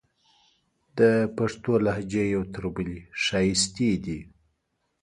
د 0.97 0.99
پښتو 1.37 1.71
لهجې 1.85 2.23
یو 2.35 2.43
تر 2.53 2.63
بلې 2.75 2.97
ښایستې 3.23 3.91
دي. 4.03 4.19